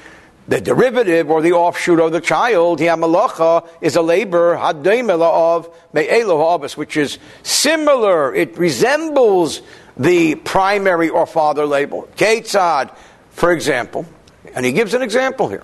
the 0.50 0.60
derivative 0.60 1.30
or 1.30 1.42
the 1.44 1.52
offshoot 1.52 2.00
of 2.00 2.12
the 2.12 2.20
child, 2.20 2.80
hiamalacha, 2.80 3.68
is 3.82 3.96
a 3.96 4.02
labor, 4.02 4.56
hademela 4.56 5.56
of 5.56 5.70
me'elo 5.94 6.58
which 6.76 6.98
is 6.98 7.20
similar. 7.44 8.34
It 8.34 8.58
resembles 8.58 9.62
the 9.96 10.34
primary 10.36 11.10
or 11.10 11.28
father 11.28 11.68
label. 11.68 12.10
Ketzad, 12.16 12.96
for 13.30 13.52
example, 13.52 14.08
and 14.56 14.66
he 14.66 14.72
gives 14.72 14.96
an 14.96 15.04
example 15.04 15.50
here. 15.50 15.64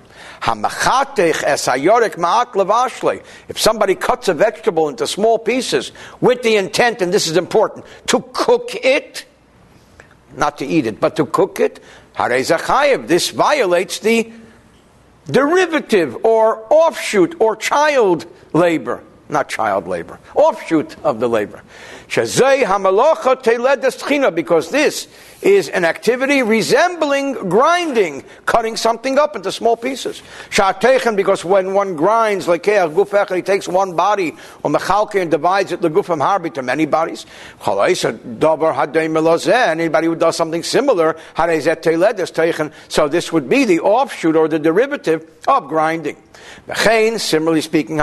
If 3.49 3.59
somebody 3.59 3.95
cuts 3.95 4.27
a 4.27 4.33
vegetable 4.35 4.89
into 4.89 5.07
small 5.07 5.39
pieces 5.39 5.93
with 6.21 6.43
the 6.43 6.57
intent, 6.57 7.01
and 7.01 7.11
this 7.11 7.25
is 7.25 7.37
important, 7.37 7.85
to 8.05 8.23
cook 8.33 8.75
it, 8.75 9.25
not 10.37 10.59
to 10.59 10.65
eat 10.67 10.85
it, 10.85 10.99
but 10.99 11.15
to 11.15 11.25
cook 11.25 11.59
it, 11.59 11.79
this 13.07 13.31
violates 13.31 13.97
the 13.99 14.31
derivative 15.29 16.25
or 16.25 16.65
offshoot 16.71 17.35
or 17.39 17.55
child 17.55 18.25
labor. 18.53 19.03
Not 19.27 19.49
child 19.49 19.87
labor, 19.87 20.19
offshoot 20.35 20.95
of 21.03 21.19
the 21.19 21.27
labor. 21.27 21.63
Because 24.31 24.69
this 24.69 25.07
is 25.41 25.69
an 25.69 25.85
activity 25.85 26.43
resembling 26.43 27.33
grinding, 27.33 28.23
cutting 28.45 28.77
something 28.77 29.17
up 29.17 29.35
into 29.35 29.51
small 29.51 29.75
pieces. 29.75 30.21
because 31.15 31.43
when 31.43 31.73
one 31.73 31.95
grinds, 31.95 32.47
like 32.47 32.67
eh, 32.67 32.87
he 32.87 33.41
takes 33.41 33.67
one 33.67 33.95
body, 33.95 34.35
or 34.63 34.71
mechalke 34.71 35.19
and 35.21 35.31
divides 35.31 35.71
it, 35.71 35.81
harbi, 35.81 36.53
to 36.53 36.61
many 36.61 36.85
bodies. 36.85 37.25
Anybody 39.47 40.07
who 40.07 40.15
does 40.15 40.35
something 40.35 40.63
similar, 40.63 41.15
so 42.87 43.07
this 43.07 43.33
would 43.33 43.49
be 43.49 43.65
the 43.65 43.79
offshoot 43.79 44.35
or 44.35 44.47
the 44.47 44.59
derivative 44.59 45.27
of 45.47 45.67
grinding. 45.67 46.17
Similarly 47.17 47.61
speaking, 47.61 47.99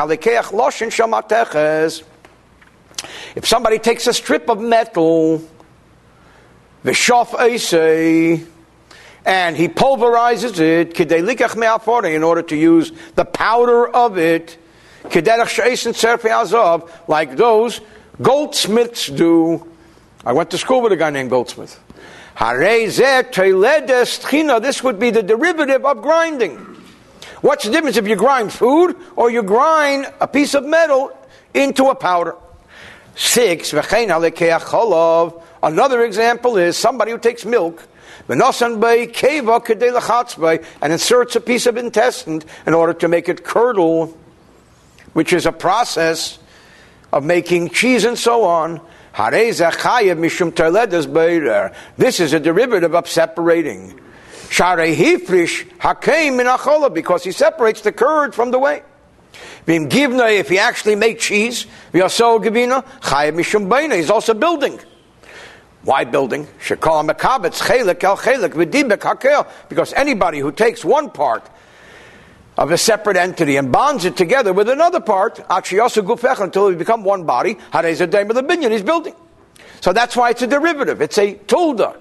if 3.35 3.47
somebody 3.47 3.78
takes 3.78 4.07
a 4.07 4.12
strip 4.12 4.49
of 4.49 4.61
metal, 4.61 5.42
V'shof 6.85 7.35
and 9.25 9.57
he 9.57 9.69
pulverizes 9.69 10.59
it, 10.59 10.95
in 12.14 12.23
order 12.23 12.42
to 12.42 12.57
use 12.57 12.92
the 13.14 13.25
powder 13.25 13.88
of 13.88 14.19
it, 14.19 14.59
like 17.09 17.37
those 17.37 17.81
goldsmiths 18.21 19.07
do. 19.07 19.66
I 20.25 20.33
went 20.33 20.50
to 20.50 20.59
school 20.59 20.81
with 20.81 20.92
a 20.92 20.97
guy 20.97 21.11
named 21.11 21.31
Goldsmith. 21.31 21.78
This 24.61 24.83
would 24.83 24.99
be 24.99 25.11
the 25.11 25.23
derivative 25.23 25.85
of 25.85 26.02
grinding. 26.02 26.82
What's 27.43 27.65
the 27.65 27.73
difference 27.73 27.97
if 27.97 28.07
you 28.07 28.17
grind 28.17 28.53
food 28.53 28.97
or 29.17 29.31
you 29.31 29.43
grind 29.43 30.07
a 30.21 30.29
piece 30.29 30.55
of 30.55 30.65
metal 30.65 31.11
into 31.53 31.87
a 31.87 31.95
powder? 31.95 32.37
Six, 33.17 33.75
Another 35.63 36.05
example 36.05 36.57
is 36.57 36.77
somebody 36.77 37.11
who 37.11 37.19
takes 37.19 37.45
milk 37.45 37.87
and 38.29 38.41
inserts 40.83 41.37
a 41.37 41.41
piece 41.41 41.67
of 41.67 41.77
intestine 41.77 42.43
in 42.67 42.75
order 42.75 42.95
to 42.95 43.09
make 43.09 43.29
it 43.29 43.45
curdle, 43.45 44.17
which 45.13 45.33
is 45.33 45.45
a 45.45 45.53
process 45.53 46.39
of 47.13 47.25
making 47.25 47.71
cheese 47.71 48.05
and 48.05 48.17
so 48.17 48.45
on. 48.45 48.81
This 51.99 52.21
is 52.21 52.33
a 52.33 52.41
derivative 52.41 52.95
of 52.95 53.09
separating. 53.09 54.01
Because 56.95 57.25
he 57.25 57.33
separates 57.33 57.81
the 57.81 57.93
curd 57.93 58.35
from 58.35 58.51
the 58.51 58.59
whey. 58.59 58.83
If 59.67 60.49
he 60.49 60.59
actually 60.59 60.97
makes 60.97 61.25
cheese, 61.25 61.67
he's 61.93 62.03
also 62.03 62.39
building. 64.35 64.81
Why 65.85 66.05
building? 66.05 66.47
Because 69.69 69.93
anybody 69.95 70.39
who 70.39 70.53
takes 70.53 70.85
one 70.85 71.11
part 71.11 71.51
of 72.59 72.71
a 72.71 72.77
separate 72.77 73.17
entity 73.17 73.57
and 73.57 73.73
bonds 73.73 74.05
it 74.05 74.19
together 74.19 74.53
with 74.53 74.69
another 74.69 75.01
part, 75.01 75.41
until 75.49 76.69
we 76.69 76.75
become 76.75 77.05
one 77.05 77.25
body, 77.25 77.55
Harezadem 77.73 78.29
of 78.29 78.37
the 78.37 78.43
Binyan, 78.43 78.71
he's 78.71 78.83
building. 78.83 79.15
So 79.81 79.95
that's 79.95 80.15
why 80.15 80.29
it's 80.31 80.43
a 80.43 80.47
derivative. 80.47 81.01
It's 81.01 81.17
a 81.17 81.35
tulda. 81.35 81.97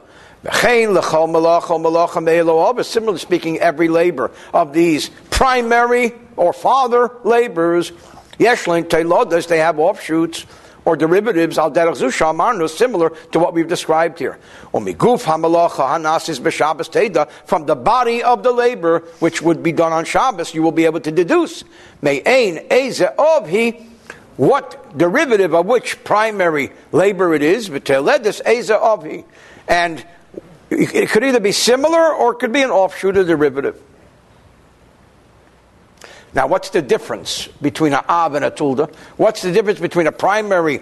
Similarly 2.83 3.19
speaking, 3.19 3.59
every 3.59 3.87
labor 3.89 4.31
of 4.53 4.73
these 4.73 5.11
primary 5.29 6.13
or 6.35 6.51
father 6.51 7.11
labors, 7.23 7.91
yeshlin 8.39 9.47
they 9.47 9.59
have 9.59 9.77
offshoots 9.77 10.47
or 10.83 10.95
derivatives 10.95 11.59
al 11.59 11.69
derech 11.71 12.69
similar 12.75 13.11
to 13.31 13.37
what 13.37 13.53
we've 13.53 13.67
described 13.67 14.17
here. 14.17 14.39
From 14.71 14.85
the 14.85 14.95
body 17.75 18.23
of 18.23 18.41
the 18.41 18.51
labor 18.51 18.99
which 19.19 19.43
would 19.43 19.61
be 19.61 19.71
done 19.71 19.93
on 19.93 20.05
Shabbos, 20.05 20.55
you 20.55 20.63
will 20.63 20.71
be 20.71 20.85
able 20.85 21.01
to 21.01 21.11
deduce 21.11 21.63
may 22.01 22.23
ein 22.25 22.65
eze 22.71 23.01
of 23.01 23.47
he 23.47 23.73
what 24.37 24.97
derivative 24.97 25.53
of 25.53 25.67
which 25.67 26.03
primary 26.03 26.71
labor 26.91 27.35
it 27.35 27.43
is 27.43 27.69
v'teledis 27.69 28.41
eze 28.43 28.71
of 28.71 29.03
he 29.03 29.23
and 29.67 30.03
it 30.71 31.09
could 31.09 31.23
either 31.23 31.39
be 31.39 31.51
similar 31.51 32.13
or 32.13 32.31
it 32.31 32.39
could 32.39 32.53
be 32.53 32.61
an 32.61 32.71
offshoot 32.71 33.17
or 33.17 33.23
derivative. 33.23 33.81
Now, 36.33 36.47
what's 36.47 36.69
the 36.69 36.81
difference 36.81 37.47
between 37.61 37.93
an 37.93 38.05
av 38.07 38.35
and 38.35 38.45
a 38.45 38.51
tulda? 38.51 38.93
What's 39.17 39.41
the 39.41 39.51
difference 39.51 39.81
between 39.81 40.07
a 40.07 40.13
primary, 40.13 40.81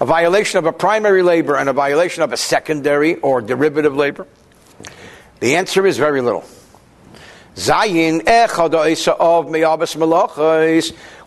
a 0.00 0.06
violation 0.06 0.58
of 0.58 0.66
a 0.66 0.72
primary 0.72 1.22
labor 1.22 1.56
and 1.56 1.68
a 1.68 1.72
violation 1.72 2.22
of 2.22 2.32
a 2.32 2.36
secondary 2.36 3.16
or 3.16 3.40
derivative 3.40 3.96
labor? 3.96 4.28
The 5.40 5.56
answer 5.56 5.84
is 5.84 5.98
very 5.98 6.20
little. 6.20 6.44
Zayin 7.56 8.22
of 9.18 9.50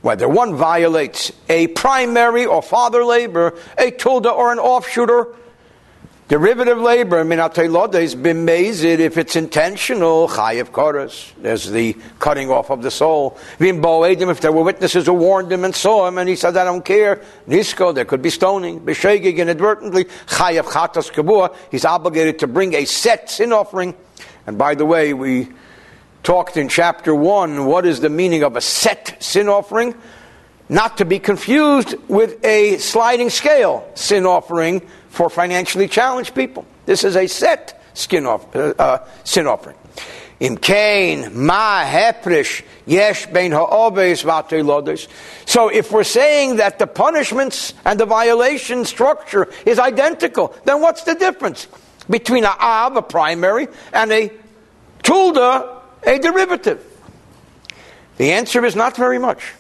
whether 0.02 0.30
one 0.30 0.56
violates 0.56 1.32
a 1.50 1.68
primary 1.68 2.46
or 2.46 2.62
father 2.62 3.04
labor, 3.04 3.58
a 3.78 3.92
tulda 3.92 4.32
or 4.32 4.52
an 4.52 4.60
offshooter, 4.60 5.28
Derivative 6.28 6.78
labor, 6.78 7.20
I 7.22 7.24
mean, 7.24 7.40
I'll 7.40 7.50
tell 7.50 7.64
you, 7.64 7.72
Lord, 7.72 7.94
has 7.94 8.14
been 8.14 8.50
if 8.50 9.18
it's 9.18 9.38
intentional, 9.38 10.28
chayiv 10.28 10.72
koras. 10.72 11.32
There's 11.42 11.70
the 11.70 11.96
cutting 12.20 12.52
off 12.52 12.70
of 12.70 12.82
the 12.82 12.92
soul. 12.92 13.38
If 13.60 14.42
there 14.42 14.52
were 14.52 14.64
witnesses 14.64 15.06
who 15.06 15.14
warned 15.14 15.50
him 15.50 15.64
and 15.64 15.74
saw 15.74 16.06
him, 16.06 16.18
and 16.18 16.28
he 16.28 16.36
said, 16.36 16.58
I 16.58 16.66
don't 16.66 16.84
care, 16.84 17.24
nisko, 17.48 17.96
there 17.96 18.04
could 18.04 18.22
be 18.22 18.30
stoning. 18.30 18.82
Beshegig 18.82 19.38
inadvertently, 19.38 20.04
chayiv 20.04 20.66
chatas 20.66 21.10
kabua, 21.14 21.56
he's 21.72 21.86
obligated 21.86 22.40
to 22.40 22.48
bring 22.48 22.74
a 22.74 22.84
set 22.84 23.30
sin 23.30 23.54
offering. 23.54 23.96
And 24.46 24.58
by 24.58 24.76
the 24.76 24.86
way, 24.86 25.14
we 25.14 25.48
talked 26.24 26.58
in 26.58 26.68
chapter 26.68 27.16
1, 27.16 27.66
what 27.66 27.86
is 27.86 28.02
the 28.02 28.10
meaning 28.10 28.44
of 28.44 28.58
a 28.58 28.62
set 28.62 29.16
sin 29.24 29.48
offering? 29.48 29.96
Not 30.70 30.98
to 30.98 31.06
be 31.06 31.20
confused 31.20 31.96
with 32.08 32.44
a 32.44 32.78
sliding 32.78 33.30
scale 33.30 33.90
sin 33.96 34.26
offering 34.26 34.82
for 35.10 35.30
financially 35.30 35.88
challenged 35.88 36.36
people. 36.36 36.66
This 36.86 37.04
is 37.04 37.16
a 37.16 37.28
set 37.28 37.82
skin 37.94 38.26
off, 38.26 38.56
uh, 38.56 38.74
uh, 38.78 39.08
sin 39.24 39.48
offering. 39.48 39.78
Im 40.40 40.58
kain 40.58 41.32
ma 41.34 41.84
heprish 41.84 42.64
yesh 42.86 43.26
bein 43.28 43.52
ha'oves 43.52 44.22
v'ateilodes. 44.24 45.08
So 45.46 45.70
if 45.70 45.92
we're 45.92 46.04
saying 46.04 46.58
that 46.58 46.78
the 46.78 46.86
punishments 46.86 47.74
and 47.86 48.00
the 48.00 48.06
violation 48.06 48.86
structure 48.86 49.48
is 49.66 49.80
identical, 49.80 50.56
then 50.66 50.82
what's 50.82 51.04
the 51.04 51.16
difference 51.16 51.68
between 52.08 52.44
a 52.44 52.54
av, 52.60 52.96
a 52.98 53.02
primary, 53.02 53.68
and 53.92 54.12
a 54.12 54.32
tulda, 55.04 55.82
a 56.06 56.20
derivative? 56.20 56.86
The 58.18 58.34
answer 58.34 58.64
is 58.64 58.76
not 58.76 58.96
very 58.96 59.18
much. 59.18 59.54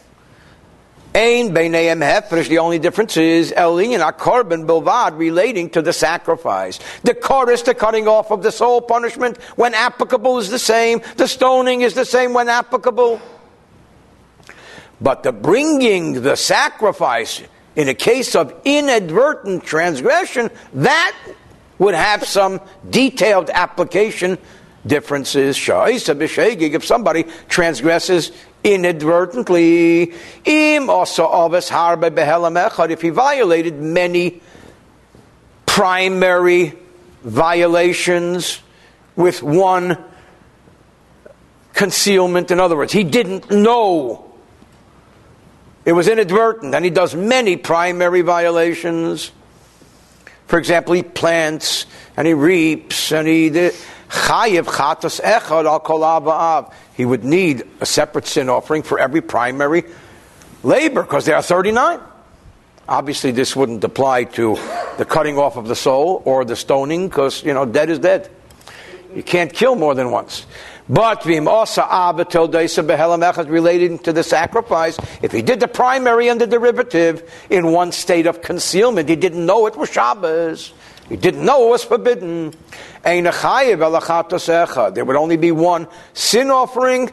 Ein 1.17 1.51
beineim 1.51 2.03
hefresh. 2.03 2.47
The 2.47 2.60
only 2.60 2.77
difference 2.77 3.17
is 3.17 3.51
elin 3.51 4.01
a 4.01 4.12
korban 4.12 4.67
bilvad 4.67 5.17
relating 5.17 5.71
to 5.71 5.82
the 5.82 5.91
sacrifice. 5.91 6.80
The 7.01 7.15
chorus, 7.15 7.63
the 7.63 7.73
cutting 7.73 8.08
off 8.08 8.30
of 8.30 8.43
the 8.43 8.51
soul 8.51 8.82
punishment, 8.82 9.41
when 9.56 9.73
applicable, 9.73 10.38
is 10.38 10.51
the 10.51 10.60
same. 10.60 11.01
The 11.15 11.27
stoning 11.27 11.82
is 11.82 11.95
the 11.95 12.06
same 12.06 12.34
when 12.36 12.49
applicable. 12.49 13.19
But 15.01 15.23
the 15.23 15.32
bringing 15.32 16.21
the 16.21 16.36
sacrifice 16.36 17.41
in 17.75 17.89
a 17.89 17.95
case 17.95 18.36
of 18.36 18.53
inadvertent 18.63 19.63
transgression, 19.63 20.51
that 20.75 21.17
would 21.80 21.95
have 21.95 22.25
some 22.25 22.62
detailed 22.91 23.49
application 23.49 24.38
differences. 24.86 25.58
If 25.67 26.86
somebody 26.86 27.25
transgresses 27.49 28.32
inadvertently, 28.67 30.13
Im 30.45 30.89
if 32.91 33.01
he 33.01 33.10
violated 33.10 33.80
many 33.80 34.41
primary 35.65 36.73
violations 37.23 38.60
with 39.15 39.41
one 39.41 39.97
concealment, 41.73 42.51
in 42.51 42.60
other 42.60 42.75
words, 42.75 42.91
he 42.91 43.03
didn't 43.03 43.49
know. 43.49 44.25
It 45.86 45.93
was 45.93 46.08
inadvertent, 46.08 46.75
and 46.75 46.84
he 46.84 46.91
does 46.91 47.15
many 47.15 47.56
primary 47.56 48.21
violations. 48.21 49.32
For 50.47 50.60
example, 50.60 50.93
he 50.93 51.03
plants 51.03 51.86
and 52.15 52.27
he 52.27 52.34
reaps 52.34 53.12
and 53.12 53.27
he 53.27 53.71
chayiv 54.10 54.65
chatas 54.65 55.22
echad 55.22 55.65
al 55.65 55.80
kol 55.80 56.74
He 56.96 57.06
would 57.06 57.24
need 57.24 57.63
a 57.80 57.86
separate 57.86 58.28
sin 58.28 58.50
offering 58.50 58.84
for 58.84 59.00
every 59.00 59.22
primary 59.22 59.86
labor 60.63 61.04
because 61.04 61.26
there 61.26 61.36
are 61.36 61.41
39. 61.41 62.00
Obviously, 62.89 63.32
this 63.32 63.56
wouldn't 63.56 63.84
apply 63.84 64.24
to 64.24 64.56
the 64.98 65.06
cutting 65.06 65.38
off 65.38 65.58
of 65.58 65.67
the 65.67 65.76
soul 65.76 66.22
or 66.26 66.46
the 66.46 66.56
stoning 66.56 67.10
because, 67.10 67.43
you 67.43 67.54
know, 67.54 67.65
dead 67.65 67.89
is 67.89 68.00
dead. 68.00 68.30
You 69.13 69.24
can't 69.24 69.52
kill 69.52 69.76
more 69.76 69.93
than 69.93 70.10
once. 70.12 70.46
But 70.89 71.26
relating 71.26 71.50
to 74.00 74.13
the 74.13 74.24
sacrifice. 74.24 74.98
If 75.22 75.34
he 75.34 75.41
did 75.41 75.60
the 75.60 75.67
primary 75.67 76.30
and 76.30 76.39
the 76.39 76.48
derivative 76.48 77.30
in 77.50 77.74
one 77.74 77.91
state 77.91 78.26
of 78.26 78.41
concealment, 78.41 79.10
he 79.10 79.17
didn't 79.17 79.46
know 79.46 79.67
it 79.67 79.76
was 79.76 79.89
Shabbos. 79.89 80.72
He 81.10 81.15
didn't 81.15 81.46
know 81.46 81.67
it 81.67 81.70
was 81.70 81.84
forbidden. 81.84 82.54
There 83.04 83.32
would 85.06 85.15
only 85.15 85.38
be 85.38 85.52
one 85.52 85.88
sin 86.13 86.52
offering 86.52 87.12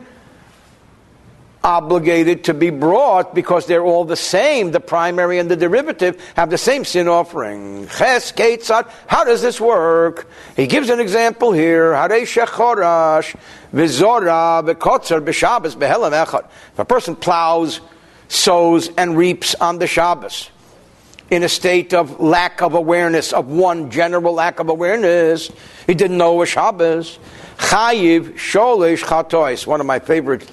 obligated 1.64 2.44
to 2.44 2.54
be 2.54 2.68
brought 2.68 3.34
because 3.34 3.66
they're 3.66 3.82
all 3.82 4.04
the 4.04 4.16
same. 4.16 4.70
The 4.70 4.80
primary 4.80 5.38
and 5.38 5.50
the 5.50 5.56
derivative 5.56 6.22
have 6.36 6.50
the 6.50 6.58
same 6.58 6.84
sin 6.84 7.08
offering. 7.08 7.88
Ches. 7.88 8.32
How 9.06 9.24
does 9.24 9.40
this 9.40 9.58
work? 9.60 10.28
He 10.56 10.66
gives 10.66 10.90
an 10.90 11.00
example 11.00 11.52
here. 11.52 11.94
If 11.94 12.10
a 16.78 16.84
person 16.84 17.16
plows, 17.16 17.80
sows, 18.28 18.90
and 18.98 19.16
reaps 19.16 19.54
on 19.54 19.78
the 19.78 19.86
Shabbos, 19.86 20.50
in 21.30 21.42
a 21.42 21.48
state 21.48 21.94
of 21.94 22.20
lack 22.20 22.62
of 22.62 22.74
awareness, 22.74 23.32
of 23.32 23.46
one 23.48 23.90
general 23.90 24.34
lack 24.34 24.60
of 24.60 24.68
awareness, 24.68 25.50
he 25.86 25.94
didn't 25.94 26.18
know 26.18 26.34
was 26.34 26.48
Shabbos. 26.48 27.18
Chayiv 27.58 28.34
sholish 28.34 29.02
chatois, 29.02 29.66
one 29.66 29.80
of 29.80 29.86
my 29.86 29.98
favorite 29.98 30.48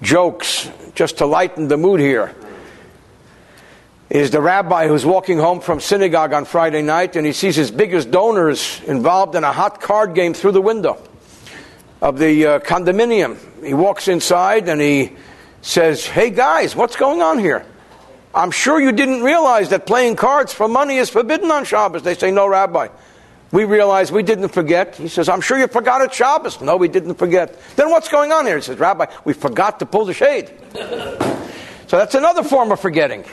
jokes 0.00 0.70
just 0.94 1.18
to 1.18 1.26
lighten 1.26 1.68
the 1.68 1.76
mood 1.76 2.00
here 2.00 2.34
is 4.12 4.30
the 4.30 4.40
rabbi 4.42 4.88
who's 4.88 5.06
walking 5.06 5.38
home 5.38 5.58
from 5.58 5.80
synagogue 5.80 6.34
on 6.34 6.44
Friday 6.44 6.82
night 6.82 7.16
and 7.16 7.24
he 7.24 7.32
sees 7.32 7.56
his 7.56 7.70
biggest 7.70 8.10
donors 8.10 8.78
involved 8.86 9.34
in 9.34 9.42
a 9.42 9.50
hot 9.50 9.80
card 9.80 10.14
game 10.14 10.34
through 10.34 10.52
the 10.52 10.60
window 10.60 11.02
of 12.02 12.18
the 12.18 12.46
uh, 12.46 12.58
condominium. 12.58 13.38
He 13.64 13.72
walks 13.72 14.08
inside 14.08 14.68
and 14.68 14.82
he 14.82 15.12
says, 15.62 16.04
Hey 16.04 16.28
guys, 16.28 16.76
what's 16.76 16.94
going 16.94 17.22
on 17.22 17.38
here? 17.38 17.64
I'm 18.34 18.50
sure 18.50 18.80
you 18.80 18.92
didn't 18.92 19.22
realize 19.22 19.68
that 19.70 19.86
playing 19.86 20.16
cards 20.16 20.52
for 20.52 20.68
money 20.68 20.96
is 20.96 21.10
forbidden 21.10 21.50
on 21.50 21.64
Shabbos. 21.64 22.02
They 22.02 22.14
say, 22.14 22.30
No, 22.30 22.46
Rabbi. 22.46 22.88
We 23.50 23.64
realize 23.64 24.10
we 24.10 24.22
didn't 24.22 24.48
forget. 24.48 24.96
He 24.96 25.08
says, 25.08 25.28
I'm 25.28 25.42
sure 25.42 25.58
you 25.58 25.66
forgot 25.68 26.00
at 26.00 26.14
Shabbos. 26.14 26.62
No, 26.62 26.78
we 26.78 26.88
didn't 26.88 27.16
forget. 27.16 27.58
Then 27.76 27.90
what's 27.90 28.08
going 28.08 28.32
on 28.32 28.46
here? 28.46 28.56
He 28.56 28.62
says, 28.62 28.78
Rabbi, 28.78 29.06
we 29.26 29.34
forgot 29.34 29.78
to 29.80 29.86
pull 29.86 30.06
the 30.06 30.14
shade. 30.14 30.50
so 31.86 31.98
that's 31.98 32.14
another 32.14 32.42
form 32.42 32.72
of 32.72 32.80
forgetting. 32.80 33.26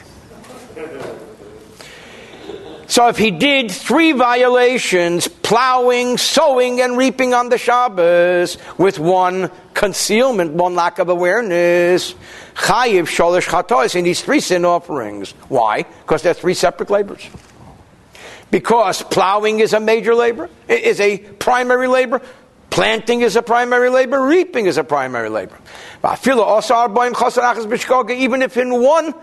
So 2.89 3.07
if 3.07 3.17
he 3.17 3.31
did 3.31 3.71
three 3.71 4.11
violations, 4.11 5.27
plowing, 5.27 6.17
sowing, 6.17 6.81
and 6.81 6.97
reaping 6.97 7.33
on 7.33 7.49
the 7.49 7.57
Shabbos, 7.57 8.57
with 8.77 8.99
one 8.99 9.51
concealment, 9.73 10.53
one 10.53 10.75
lack 10.75 10.99
of 10.99 11.07
awareness, 11.07 12.15
chayiv, 12.55 13.03
sholish, 13.03 13.47
chatois, 13.47 13.93
he 13.93 14.01
needs 14.01 14.21
three 14.21 14.39
sin 14.39 14.65
offerings. 14.65 15.31
Why? 15.49 15.83
Because 15.83 16.23
they're 16.23 16.33
three 16.33 16.55
separate 16.55 16.89
labors 16.89 17.29
because 18.51 19.03
plowing 19.03 19.59
is 19.59 19.73
a 19.73 19.79
major 19.79 20.15
labor, 20.15 20.49
is 20.67 20.99
a 20.99 21.17
primary 21.17 21.87
labor. 21.87 22.21
Planting 22.69 23.21
is 23.21 23.35
a 23.35 23.41
primary 23.41 23.89
labor, 23.89 24.21
reaping 24.21 24.67
is 24.67 24.77
a 24.77 24.83
primary 24.83 25.29
labor. 25.29 25.57
Even 28.11 28.41
if 28.41 28.57
in 28.57 28.81
one 28.81 29.13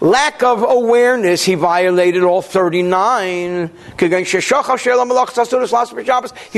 lack 0.00 0.42
of 0.42 0.62
awareness 0.62 1.44
he 1.44 1.54
violated 1.54 2.22
all 2.22 2.42
39, 2.42 3.68
he 3.98 4.08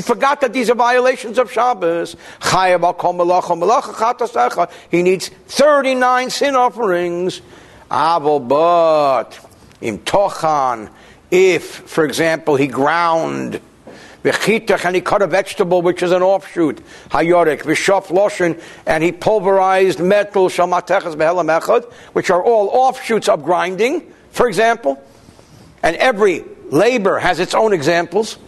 forgot 0.00 0.40
that 0.40 0.52
these 0.52 0.70
are 0.70 0.74
violations 0.74 1.38
of 1.38 1.52
Shabbos. 1.52 2.16
He 4.90 5.02
needs 5.02 5.28
39 5.28 6.30
sin 6.30 6.56
offerings. 6.56 7.40
But 7.90 9.38
tochan 9.80 10.90
if, 11.30 11.64
for 11.64 12.04
example, 12.04 12.56
he 12.56 12.66
ground 12.66 13.60
v'chitach 14.24 14.84
and 14.84 14.94
he 14.94 15.00
cut 15.00 15.22
a 15.22 15.26
vegetable 15.26 15.82
which 15.82 16.02
is 16.02 16.12
an 16.12 16.22
offshoot, 16.22 16.80
hayorik, 17.10 17.62
v'shaf 17.62 18.06
loshin, 18.06 18.60
and 18.86 19.02
he 19.04 19.12
pulverized 19.12 20.00
metal, 20.00 20.48
shamateches 20.48 21.14
behelam 21.16 21.60
echad, 21.60 21.90
which 22.12 22.30
are 22.30 22.42
all 22.42 22.68
offshoots 22.68 23.28
of 23.28 23.44
grinding, 23.44 24.12
for 24.30 24.48
example, 24.48 25.02
and 25.82 25.96
every 25.96 26.44
labor 26.70 27.18
has 27.18 27.40
its 27.40 27.54
own 27.54 27.72
examples. 27.72 28.38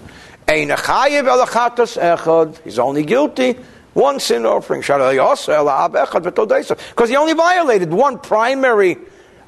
He's 0.48 0.70
only 2.78 3.04
guilty 3.04 3.56
one 3.92 4.20
sin 4.20 4.46
offering. 4.46 4.80
Because 4.80 5.48
he 7.08 7.16
only 7.16 7.34
violated 7.34 7.92
one 7.92 8.18
primary 8.18 8.96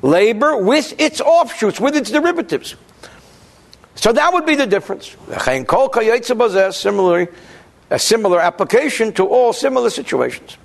labor 0.03 0.57
with 0.57 1.01
its 1.01 1.21
offshoots, 1.21 1.81
with 1.81 1.97
its 1.97 2.11
derivatives. 2.11 2.75
So 4.03 4.11
that 4.11 4.33
would 4.33 4.45
be 4.45 4.57
the 4.57 4.67
difference. 4.67 5.15
Similarly, 6.75 7.29
a 7.89 7.99
similar 8.01 8.41
application 8.41 9.13
to 9.13 9.29
all 9.29 9.53
similar 9.53 9.91
situations. 9.91 10.57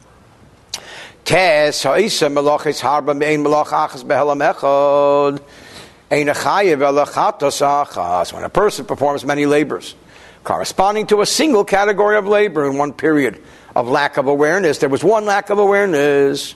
When 8.33 8.43
a 8.43 8.49
person 8.49 8.85
performs 8.85 9.23
many 9.23 9.45
labors, 9.45 9.93
corresponding 10.43 11.05
to 11.05 11.21
a 11.21 11.25
single 11.27 11.63
category 11.63 12.17
of 12.17 12.25
labor 12.25 12.65
in 12.65 12.79
one 12.79 12.91
period 12.91 13.39
of 13.75 13.87
lack 13.87 14.17
of 14.17 14.25
awareness, 14.25 14.79
there 14.79 14.89
was 14.89 15.03
one 15.03 15.25
lack 15.25 15.51
of 15.51 15.59
awareness. 15.59 16.55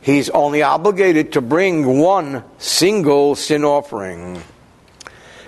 He's 0.00 0.30
only 0.30 0.62
obligated 0.62 1.32
to 1.32 1.40
bring 1.40 1.98
one 1.98 2.44
single 2.58 3.34
sin 3.34 3.64
offering. 3.64 4.44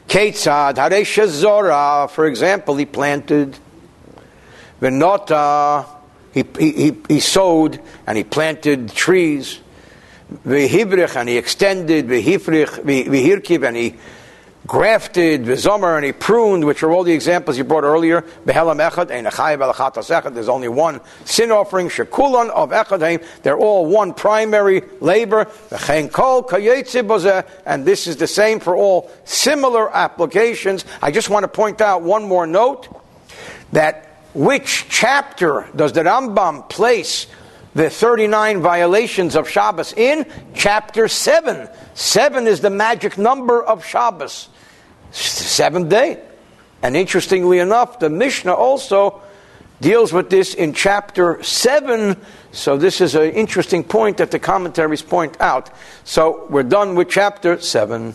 Ketzad, 0.08 0.74
Haresha 0.74 1.26
Zora, 1.26 2.08
for 2.08 2.26
example, 2.26 2.76
he 2.76 2.86
planted. 2.86 3.58
Venota, 4.80 5.86
he, 6.32 6.44
he, 6.58 6.96
he 7.08 7.20
sowed 7.20 7.80
and 8.06 8.18
he 8.18 8.24
planted 8.24 8.92
trees. 8.92 9.60
Vehibrich, 10.46 11.16
and 11.16 11.28
he 11.28 11.36
extended. 11.36 12.06
Vehifrich, 12.06 12.82
vehirkiv, 12.84 13.66
and 13.66 13.76
he 13.76 13.94
grafted, 14.66 15.42
v'zomer, 15.42 15.96
and 15.96 16.04
he 16.04 16.12
pruned, 16.12 16.64
which 16.64 16.82
are 16.82 16.90
all 16.90 17.04
the 17.04 17.12
examples 17.12 17.58
you 17.58 17.64
brought 17.64 17.84
earlier. 17.84 18.22
Behelam 18.46 18.78
echad, 18.88 19.10
and 19.10 19.26
echad 19.26 20.34
There's 20.34 20.48
only 20.48 20.68
one 20.68 21.00
sin 21.24 21.50
offering, 21.50 21.88
shekulan 21.88 22.50
of 22.50 22.70
echad. 22.70 23.24
They're 23.42 23.58
all 23.58 23.86
one 23.86 24.14
primary 24.14 24.82
labor. 25.00 25.46
V'chein 25.70 26.10
kol 26.10 26.48
and 27.66 27.84
this 27.84 28.06
is 28.06 28.16
the 28.16 28.26
same 28.26 28.60
for 28.60 28.76
all 28.76 29.10
similar 29.24 29.94
applications. 29.94 30.84
I 31.02 31.10
just 31.10 31.28
want 31.28 31.44
to 31.44 31.48
point 31.48 31.80
out 31.80 32.02
one 32.02 32.24
more 32.24 32.46
note 32.46 32.88
that 33.72 34.10
which 34.34 34.86
chapter 34.88 35.68
does 35.76 35.92
the 35.92 36.02
Rambam 36.02 36.68
place 36.68 37.26
the 37.74 37.90
39 37.90 38.62
violations 38.62 39.34
of 39.34 39.48
Shabbos 39.48 39.92
in? 39.92 40.26
Chapter 40.54 41.08
7. 41.08 41.68
7 41.94 42.46
is 42.46 42.60
the 42.60 42.70
magic 42.70 43.18
number 43.18 43.62
of 43.62 43.84
Shabbos 43.84 44.48
seventh 45.14 45.88
day. 45.88 46.22
And 46.82 46.96
interestingly 46.96 47.60
enough, 47.60 47.98
the 47.98 48.10
Mishnah 48.10 48.52
also 48.52 49.22
deals 49.80 50.12
with 50.12 50.30
this 50.30 50.54
in 50.54 50.72
chapter 50.72 51.42
7. 51.42 52.16
So 52.52 52.76
this 52.76 53.00
is 53.00 53.14
an 53.14 53.30
interesting 53.30 53.84
point 53.84 54.18
that 54.18 54.30
the 54.30 54.38
commentaries 54.38 55.02
point 55.02 55.40
out. 55.40 55.70
So 56.04 56.46
we're 56.50 56.62
done 56.62 56.94
with 56.94 57.08
chapter 57.08 57.60
7. 57.60 58.14